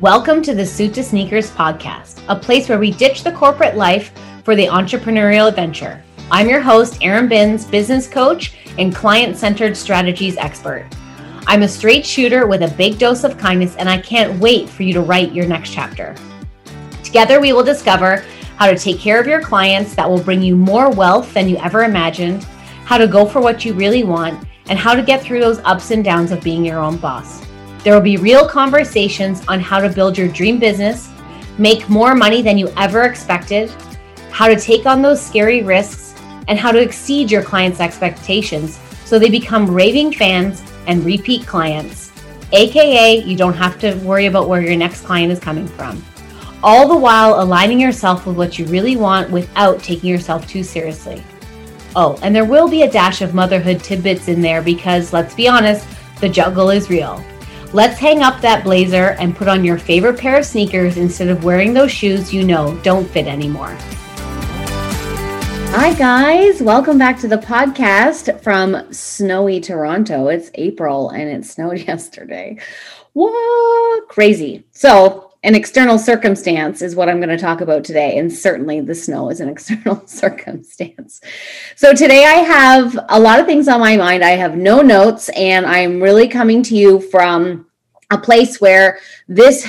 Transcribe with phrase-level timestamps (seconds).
[0.00, 4.12] Welcome to the Suit to Sneakers podcast, a place where we ditch the corporate life
[4.44, 6.00] for the entrepreneurial adventure.
[6.30, 10.86] I'm your host, Erin Binns, business coach and client centered strategies expert.
[11.48, 14.84] I'm a straight shooter with a big dose of kindness, and I can't wait for
[14.84, 16.14] you to write your next chapter.
[17.02, 18.24] Together, we will discover
[18.54, 21.56] how to take care of your clients that will bring you more wealth than you
[21.56, 22.44] ever imagined,
[22.84, 25.90] how to go for what you really want, and how to get through those ups
[25.90, 27.47] and downs of being your own boss.
[27.88, 31.08] There will be real conversations on how to build your dream business,
[31.56, 33.70] make more money than you ever expected,
[34.30, 36.14] how to take on those scary risks,
[36.48, 42.12] and how to exceed your clients' expectations so they become raving fans and repeat clients.
[42.52, 46.04] AKA, you don't have to worry about where your next client is coming from.
[46.62, 51.24] All the while aligning yourself with what you really want without taking yourself too seriously.
[51.96, 55.48] Oh, and there will be a dash of motherhood tidbits in there because let's be
[55.48, 55.88] honest,
[56.20, 57.24] the juggle is real.
[57.74, 61.44] Let's hang up that blazer and put on your favorite pair of sneakers instead of
[61.44, 63.76] wearing those shoes you know don't fit anymore.
[65.72, 66.62] Hi, guys.
[66.62, 70.28] Welcome back to the podcast from snowy Toronto.
[70.28, 72.58] It's April and it snowed yesterday.
[73.12, 74.08] What?
[74.08, 74.64] Crazy.
[74.72, 78.18] So, an external circumstance is what I'm going to talk about today.
[78.18, 81.20] And certainly the snow is an external circumstance.
[81.76, 84.24] So today I have a lot of things on my mind.
[84.24, 87.66] I have no notes, and I'm really coming to you from
[88.10, 89.68] a place where this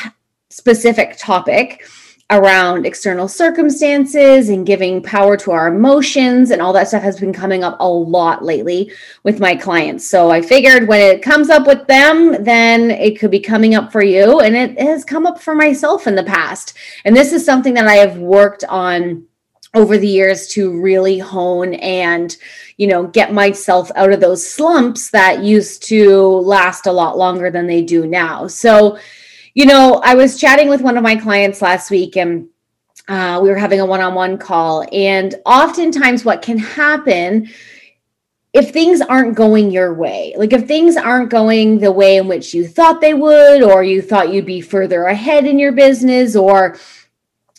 [0.50, 1.86] specific topic
[2.32, 7.34] around external circumstances and giving power to our emotions and all that stuff has been
[7.34, 8.92] coming up a lot lately
[9.24, 10.08] with my clients.
[10.08, 13.92] So I figured when it comes up with them, then it could be coming up
[13.92, 14.42] for you.
[14.42, 16.78] And it has come up for myself in the past.
[17.04, 19.26] And this is something that I have worked on
[19.76, 22.38] over the years to really hone and
[22.78, 27.52] you know get myself out of those slumps that used to last a lot longer
[27.52, 28.98] than they do now so
[29.54, 32.50] you know, I was chatting with one of my clients last week and
[33.08, 34.88] uh, we were having a one on one call.
[34.92, 37.50] And oftentimes, what can happen
[38.54, 42.54] if things aren't going your way, like if things aren't going the way in which
[42.54, 46.78] you thought they would, or you thought you'd be further ahead in your business, or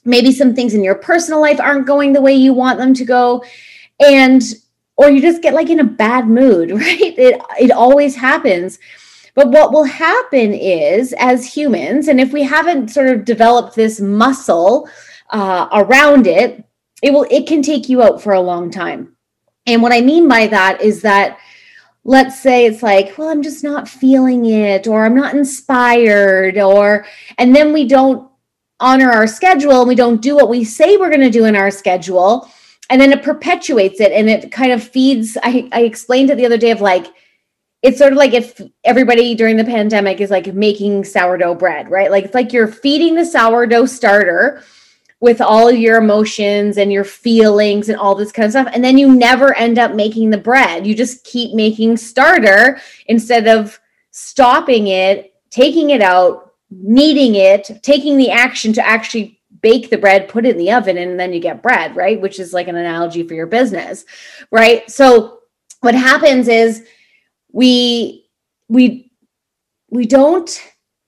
[0.05, 3.05] maybe some things in your personal life aren't going the way you want them to
[3.05, 3.45] go.
[3.99, 4.43] And
[4.97, 7.19] or you just get like in a bad mood, right?
[7.19, 8.79] It it always happens
[9.35, 14.01] but what will happen is, as humans, and if we haven't sort of developed this
[14.01, 14.89] muscle
[15.31, 16.65] uh, around it,
[17.03, 19.17] it will it can take you out for a long time.
[19.67, 21.39] And what I mean by that is that
[22.05, 27.07] let's say it's like, well, I'm just not feeling it, or I'm not inspired, or
[27.39, 28.31] and then we don't
[28.81, 31.55] honor our schedule and we don't do what we say we're going to do in
[31.55, 32.51] our schedule
[32.89, 36.47] and then it perpetuates it and it kind of feeds I, I explained it the
[36.47, 37.07] other day of like
[37.83, 42.11] it's sort of like if everybody during the pandemic is like making sourdough bread, right?
[42.11, 44.63] Like it's like you're feeding the sourdough starter
[45.21, 48.69] with all your emotions and your feelings and all this kind of stuff.
[48.73, 50.87] And then you never end up making the bread.
[50.87, 53.79] You just keep making starter instead of
[54.11, 60.29] stopping it, taking it out, kneading it, taking the action to actually bake the bread,
[60.29, 62.21] put it in the oven, and then you get bread, right?
[62.21, 64.05] Which is like an analogy for your business,
[64.51, 64.91] right?
[64.91, 65.41] So
[65.81, 66.87] what happens is,
[67.53, 68.27] we
[68.69, 69.11] we
[69.91, 70.63] we don't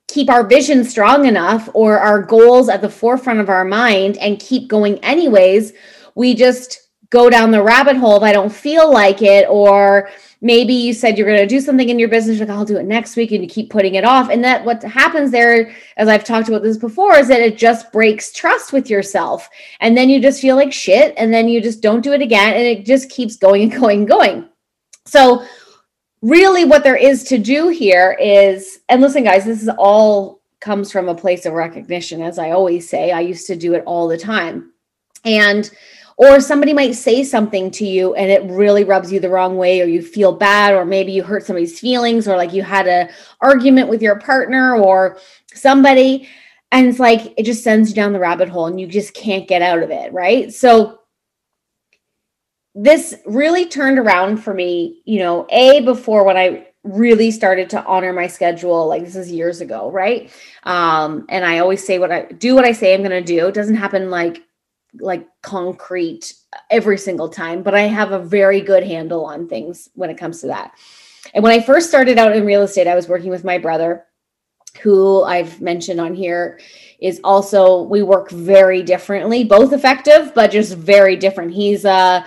[0.09, 4.39] keep our vision strong enough or our goals at the forefront of our mind and
[4.39, 5.73] keep going anyways.
[6.15, 6.83] We just
[7.13, 10.09] go down the rabbit hole if i don't feel like it or
[10.41, 12.87] maybe you said you're going to do something in your business like i'll do it
[12.87, 14.31] next week and you keep putting it off.
[14.31, 17.93] And that what happens there as i've talked about this before is that it just
[17.93, 19.49] breaks trust with yourself.
[19.81, 22.55] And then you just feel like shit and then you just don't do it again
[22.55, 24.49] and it just keeps going and going and going.
[25.05, 25.45] So
[26.23, 30.93] really what there is to do here is and listen guys this is all comes
[30.93, 33.11] from a place of recognition as i always say.
[33.11, 34.73] I used to do it all the time.
[35.25, 35.71] And
[36.17, 39.81] or somebody might say something to you and it really rubs you the wrong way
[39.81, 43.09] or you feel bad or maybe you hurt somebody's feelings or like you had a
[43.41, 45.19] argument with your partner or
[45.55, 46.29] somebody
[46.71, 49.49] and it's like it just sends you down the rabbit hole and you just can't
[49.49, 50.53] get out of it right?
[50.53, 51.01] So
[52.75, 57.85] this really turned around for me, you know, A, before when I really started to
[57.85, 60.33] honor my schedule, like this is years ago, right?
[60.65, 63.47] Um, and I always say what I do, what I say I'm going to do.
[63.47, 64.43] It doesn't happen like,
[64.99, 66.35] like concrete
[66.71, 70.41] every single time, but I have a very good handle on things when it comes
[70.41, 70.73] to that.
[71.35, 74.07] And when I first started out in real estate, I was working with my brother,
[74.81, 76.59] who I've mentioned on here
[76.99, 81.53] is also we work very differently, both effective, but just very different.
[81.53, 82.27] He's uh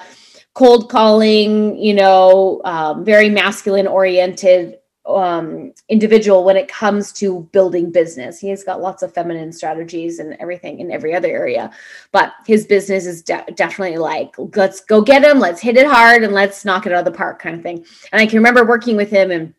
[0.55, 7.91] cold calling, you know, um, very masculine oriented um, individual when it comes to building
[7.91, 8.39] business.
[8.39, 11.71] He has got lots of feminine strategies and everything in every other area,
[12.11, 16.23] but his business is de- definitely like, let's go get him, let's hit it hard,
[16.23, 17.85] and let's knock it out of the park kind of thing.
[18.11, 19.53] And I can remember working with him and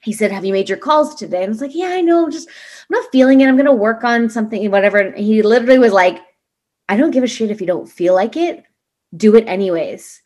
[0.00, 1.38] he said, Have you made your calls today?
[1.38, 2.28] And I was like, Yeah, I know.
[2.28, 3.48] Just, I'm not feeling it.
[3.48, 4.98] I'm going to work on something, whatever.
[4.98, 6.20] And he literally was like,
[6.88, 8.62] I don't give a shit if you don't feel like it.
[9.16, 10.20] Do it anyways.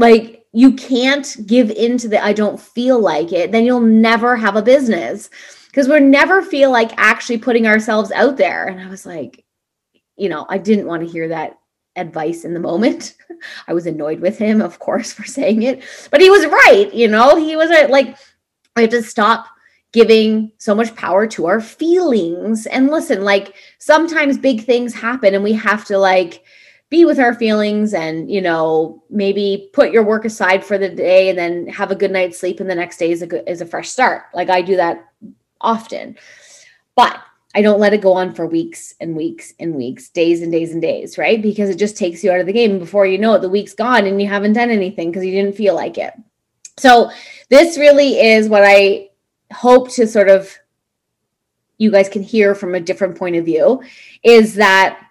[0.00, 3.52] Like, you can't give into the I don't feel like it.
[3.52, 5.30] Then you'll never have a business
[5.66, 8.66] because we're never feel like actually putting ourselves out there.
[8.66, 9.44] And I was like,
[10.16, 11.58] you know, I didn't want to hear that
[11.96, 13.14] advice in the moment.
[13.68, 16.90] I was annoyed with him, of course, for saying it, but he was right.
[16.92, 17.70] You know, he was.
[17.90, 18.16] Like,
[18.74, 19.46] we have to stop
[19.92, 22.66] giving so much power to our feelings.
[22.66, 26.44] And listen, like sometimes big things happen and we have to like
[26.90, 31.28] be with our feelings and, you know, maybe put your work aside for the day
[31.28, 33.60] and then have a good night's sleep and the next day is a good is
[33.60, 34.24] a fresh start.
[34.34, 35.08] Like I do that
[35.60, 36.18] often.
[36.96, 37.20] But
[37.54, 40.72] I don't let it go on for weeks and weeks and weeks, days and days
[40.72, 41.40] and days, right?
[41.40, 42.78] Because it just takes you out of the game.
[42.78, 45.56] Before you know it, the week's gone and you haven't done anything because you didn't
[45.56, 46.12] feel like it.
[46.76, 47.10] So
[47.48, 49.10] this really is what I
[49.52, 50.56] hope to sort of
[51.78, 53.82] you guys can hear from a different point of view
[54.22, 55.09] is that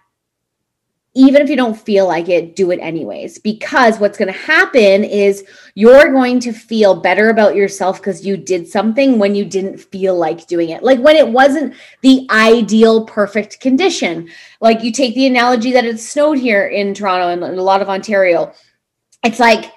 [1.14, 3.38] even if you don't feel like it, do it anyways.
[3.38, 8.36] Because what's going to happen is you're going to feel better about yourself because you
[8.36, 10.84] did something when you didn't feel like doing it.
[10.84, 14.28] Like when it wasn't the ideal, perfect condition.
[14.60, 17.88] Like you take the analogy that it snowed here in Toronto and a lot of
[17.88, 18.52] Ontario.
[19.24, 19.72] It's like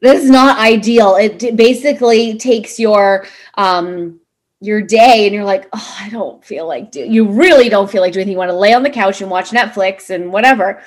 [0.00, 1.16] this is not ideal.
[1.16, 4.20] It basically takes your um
[4.60, 8.02] your day and you're like, oh, I don't feel like do you really don't feel
[8.02, 8.32] like doing anything.
[8.32, 10.82] You want to lay on the couch and watch Netflix and whatever.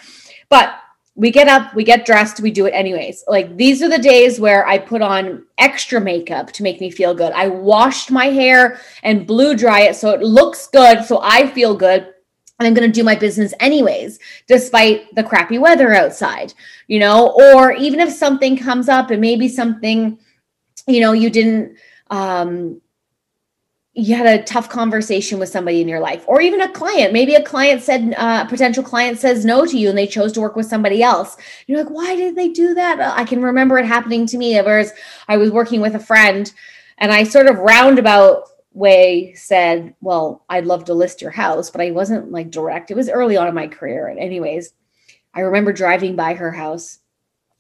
[0.50, 0.76] But
[1.16, 3.24] we get up, we get dressed, we do it anyways.
[3.28, 7.14] Like these are the days where I put on extra makeup to make me feel
[7.14, 7.32] good.
[7.34, 11.76] I washed my hair and blew dry it so it looks good, so I feel
[11.76, 12.14] good
[12.62, 16.54] and I'm going to do my business anyways, despite the crappy weather outside,
[16.88, 20.20] you know, or even if something comes up and maybe something,
[20.88, 21.76] you know, you didn't,
[22.12, 22.80] um,
[23.94, 27.12] you had a tough conversation with somebody in your life, or even a client.
[27.12, 30.32] Maybe a client said, uh, a potential client says no to you and they chose
[30.34, 31.36] to work with somebody else.
[31.68, 33.02] You're like, why did they do that?
[33.02, 34.58] I can remember it happening to me.
[34.62, 34.94] Whereas
[35.28, 36.52] I was working with a friend
[37.00, 41.82] and I sort of roundabout way said, Well, I'd love to list your house, but
[41.82, 42.92] I wasn't like direct.
[42.92, 44.08] It was early on in my career.
[44.08, 44.74] And, anyways,
[45.34, 47.00] I remember driving by her house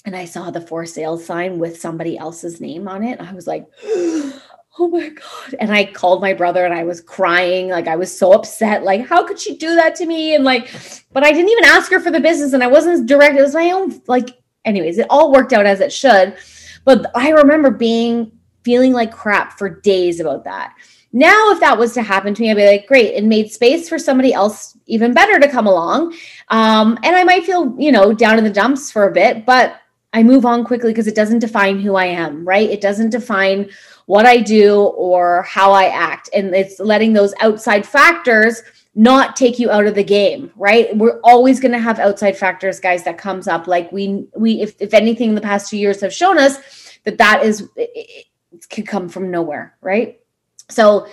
[0.06, 3.20] and I saw the for sale sign with somebody else's name on it.
[3.20, 3.68] I was like,
[4.84, 5.56] Oh my God.
[5.60, 7.70] And I called my brother and I was crying.
[7.70, 8.82] Like, I was so upset.
[8.84, 10.34] Like, how could she do that to me?
[10.34, 10.74] And like,
[11.14, 13.36] but I didn't even ask her for the business and I wasn't direct.
[13.36, 16.36] Was my own, like, anyways, it all worked out as it should.
[16.84, 18.32] But I remember being
[18.64, 20.74] feeling like crap for days about that.
[21.14, 23.88] Now, if that was to happen to me, I'd be like, great, it made space
[23.88, 26.16] for somebody else even better to come along.
[26.48, 29.76] Um, and I might feel, you know, down in the dumps for a bit, but
[30.14, 32.70] I move on quickly because it doesn't define who I am, right?
[32.70, 33.70] It doesn't define
[34.12, 36.30] what I do or how I act.
[36.34, 38.62] And it's letting those outside factors
[38.94, 40.94] not take you out of the game, right?
[40.98, 43.68] We're always going to have outside factors, guys, that comes up.
[43.68, 46.58] Like we, we, if, if anything, the past two years have shown us
[47.06, 50.20] that that is, it, it could come from nowhere, right?
[50.70, 51.08] So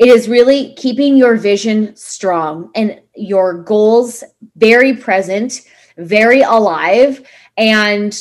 [0.00, 4.24] it is really keeping your vision strong and your goals
[4.56, 5.60] very present,
[5.98, 7.24] very alive,
[7.56, 8.12] and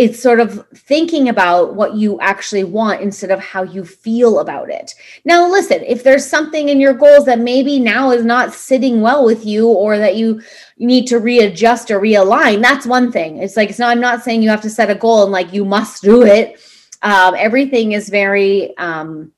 [0.00, 4.70] it's sort of thinking about what you actually want instead of how you feel about
[4.70, 4.94] it.
[5.26, 9.26] Now, listen, if there's something in your goals that maybe now is not sitting well
[9.26, 10.40] with you or that you,
[10.78, 13.36] need to readjust or realign, that's one thing.
[13.36, 15.52] It's like, it's not, I'm not saying you have to set a goal and like
[15.52, 16.58] you must do it.
[17.02, 19.30] Um, everything is very, um,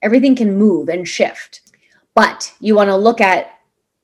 [0.00, 1.72] everything can move and shift.
[2.14, 3.50] But you want to look at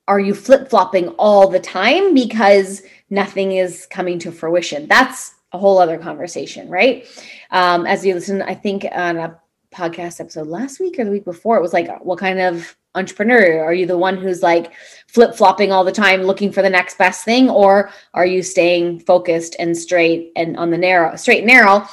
[0.09, 4.87] are you flip flopping all the time because nothing is coming to fruition?
[4.87, 7.07] That's a whole other conversation, right?
[7.51, 9.39] Um, as you listen, I think on a
[9.73, 13.63] podcast episode last week or the week before, it was like, what kind of entrepreneur?
[13.63, 14.73] Are you the one who's like
[15.07, 17.49] flip flopping all the time, looking for the next best thing?
[17.49, 21.87] Or are you staying focused and straight and on the narrow, straight and narrow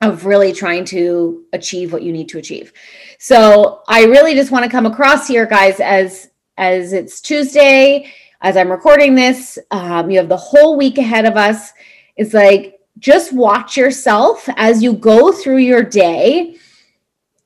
[0.00, 2.72] of really trying to achieve what you need to achieve.
[3.18, 8.56] So I really just want to come across here, guys, as as it's Tuesday, as
[8.56, 11.72] I'm recording this, um, you have the whole week ahead of us.
[12.16, 16.56] It's like just watch yourself as you go through your day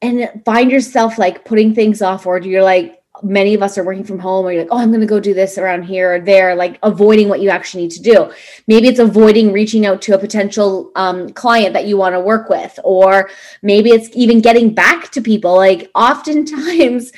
[0.01, 4.05] and find yourself like putting things off or you're like many of us are working
[4.05, 6.21] from home or you're like, oh, I'm going to go do this around here or
[6.21, 8.33] there, like avoiding what you actually need to do.
[8.67, 12.49] Maybe it's avoiding reaching out to a potential um, client that you want to work
[12.49, 13.31] with, or
[13.63, 15.55] maybe it's even getting back to people.
[15.55, 17.13] Like oftentimes,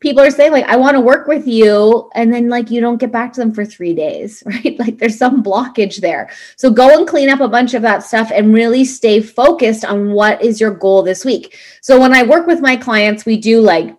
[0.00, 2.98] people are saying like i want to work with you and then like you don't
[2.98, 4.78] get back to them for three days right?
[4.78, 6.30] Like there's some blockage there.
[6.56, 10.12] So go and clean up a bunch of that stuff and really stay focused on
[10.12, 11.58] what is your goal this week.
[11.80, 13.96] So when i work with my clients we do like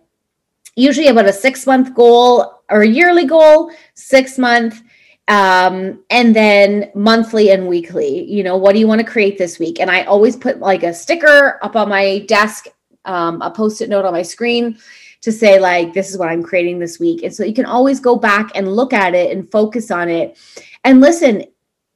[0.76, 4.82] usually about a six month goal or a yearly goal six month
[5.28, 8.24] um, and then monthly and weekly.
[8.24, 9.80] You know what do you want to create this week?
[9.80, 12.66] And i always put like a sticker up on my desk
[13.04, 14.78] um, a post-it note on my screen
[15.20, 17.22] to say like this is what i'm creating this week.
[17.22, 20.38] And so you can always go back and look at it and focus on it.
[20.84, 21.44] And listen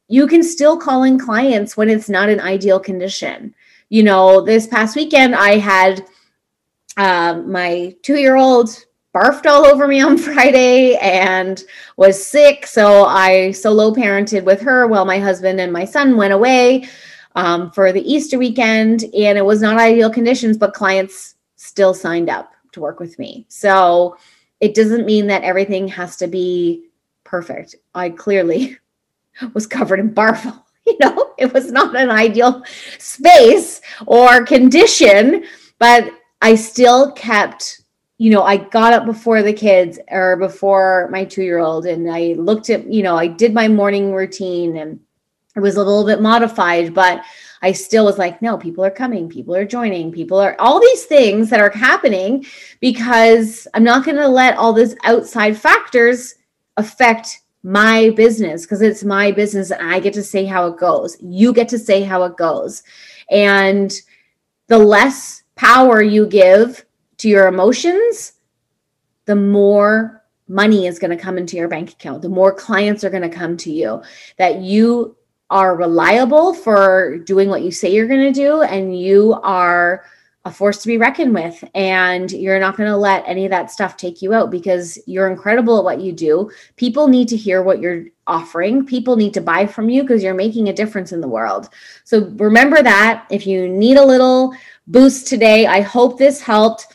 [0.09, 3.54] you can still call in clients when it's not an ideal condition.
[3.88, 6.07] You know this past weekend i had
[6.97, 8.69] um, my two year old
[9.14, 11.64] barfed all over me on friday and
[11.97, 12.66] was sick.
[12.66, 16.88] So i solo parented with her while my husband and my son went away
[17.37, 19.04] um, for the easter weekend.
[19.14, 23.47] And it was not ideal conditions but clients still signed up to work with me.
[23.49, 24.16] So
[24.61, 26.88] it doesn't mean that everything has to be
[27.25, 27.75] perfect.
[27.95, 28.78] I clearly
[29.54, 30.61] was covered in barf.
[30.87, 32.62] You know, it was not an ideal
[32.99, 35.47] space or condition,
[35.78, 36.12] but
[36.43, 37.81] I still kept,
[38.19, 42.11] you know, I got up before the kids or before my two year old and
[42.11, 45.00] I looked at, you know, I did my morning routine and
[45.57, 47.23] it was a little bit modified, but
[47.64, 51.04] I still was like, no, people are coming, people are joining, people are all these
[51.04, 52.44] things that are happening
[52.80, 56.35] because I'm not going to let all these outside factors
[56.76, 61.16] affect my business because it's my business and I get to say how it goes.
[61.23, 62.83] You get to say how it goes.
[63.30, 63.90] And
[64.66, 66.85] the less power you give
[67.16, 68.35] to your emotions,
[69.25, 73.11] the more money is going to come into your bank account, the more clients are
[73.11, 74.02] going to come to you.
[74.37, 75.16] That you
[75.54, 80.04] are reliable for doing what you say you're going to do and you are
[80.46, 83.70] a force to be reckoned with and you're not going to let any of that
[83.70, 86.50] stuff take you out because you're incredible at what you do.
[86.75, 88.84] People need to hear what you're offering.
[88.84, 91.68] People need to buy from you because you're making a difference in the world.
[92.02, 93.25] So remember that.
[93.30, 94.54] If you need a little
[94.88, 96.88] boost today i hope this helped.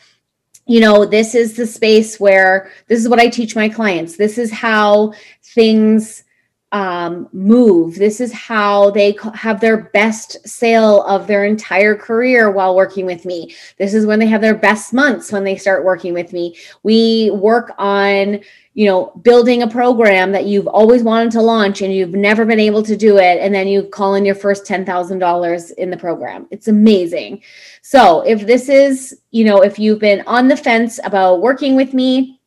[0.66, 4.18] You know this is the space where this is what i teach my clients.
[4.18, 6.24] This is how things
[6.72, 7.96] um, move.
[7.96, 13.24] This is how they have their best sale of their entire career while working with
[13.24, 13.54] me.
[13.76, 16.56] This is when they have their best months when they start working with me.
[16.84, 18.40] We work on,
[18.74, 22.60] you know, building a program that you've always wanted to launch and you've never been
[22.60, 23.40] able to do it.
[23.40, 26.46] And then you call in your first $10,000 in the program.
[26.52, 27.42] It's amazing.
[27.82, 31.94] So if this is, you know, if you've been on the fence about working with
[31.94, 32.40] me,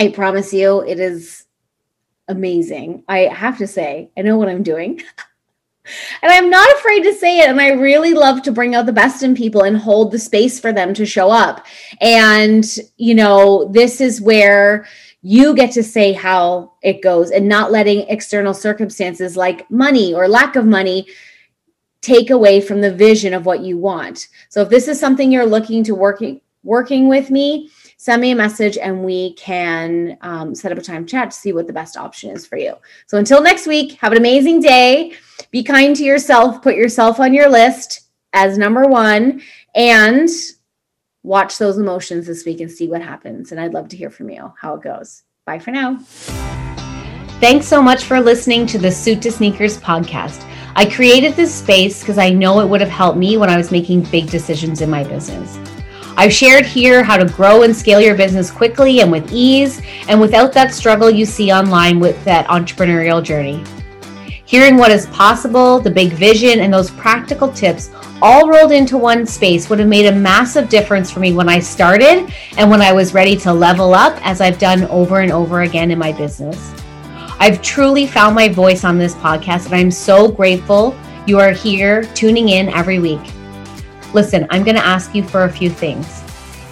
[0.00, 1.44] I promise you it is
[2.30, 3.04] amazing.
[3.08, 5.00] I have to say, I know what I'm doing.
[6.22, 7.48] and I'm not afraid to say it.
[7.48, 10.60] And I really love to bring out the best in people and hold the space
[10.60, 11.66] for them to show up.
[12.00, 12.64] And,
[12.96, 14.86] you know, this is where
[15.22, 20.28] you get to say how it goes and not letting external circumstances like money or
[20.28, 21.06] lack of money
[22.00, 24.28] take away from the vision of what you want.
[24.48, 28.34] So if this is something you're looking to working working with me, send me a
[28.34, 31.98] message and we can um, set up a time chat to see what the best
[31.98, 32.74] option is for you.
[33.06, 35.12] So until next week, have an amazing day.
[35.50, 36.62] Be kind to yourself.
[36.62, 39.42] Put yourself on your list as number one
[39.74, 40.30] and
[41.22, 43.52] watch those emotions this week and see what happens.
[43.52, 45.24] And I'd love to hear from you how it goes.
[45.44, 45.98] Bye for now.
[47.38, 50.42] Thanks so much for listening to the Suit to Sneakers podcast.
[50.74, 53.70] I created this space because I know it would have helped me when I was
[53.70, 55.58] making big decisions in my business.
[56.16, 60.20] I've shared here how to grow and scale your business quickly and with ease and
[60.20, 63.64] without that struggle you see online with that entrepreneurial journey.
[64.50, 67.90] Hearing what is possible, the big vision, and those practical tips
[68.20, 71.60] all rolled into one space would have made a massive difference for me when I
[71.60, 75.62] started and when I was ready to level up, as I've done over and over
[75.62, 76.74] again in my business.
[77.38, 80.98] I've truly found my voice on this podcast, and I'm so grateful
[81.28, 83.20] you are here tuning in every week.
[84.12, 86.22] Listen, I'm going to ask you for a few things.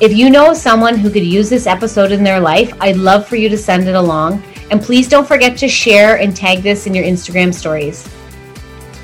[0.01, 3.37] If you know someone who could use this episode in their life, I'd love for
[3.37, 4.43] you to send it along.
[4.71, 8.09] And please don't forget to share and tag this in your Instagram stories.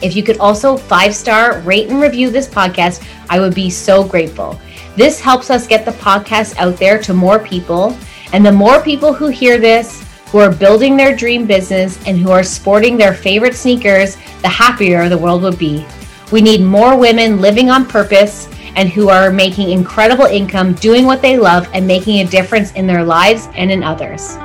[0.02, 4.04] If you could also five star rate and review this podcast, I would be so
[4.04, 4.60] grateful.
[4.96, 7.96] This helps us get the podcast out there to more people.
[8.32, 12.30] And the more people who hear this, who are building their dream business, and who
[12.30, 15.86] are sporting their favorite sneakers, the happier the world would be.
[16.34, 21.22] We need more women living on purpose and who are making incredible income, doing what
[21.22, 24.36] they love, and making a difference in their lives and in others.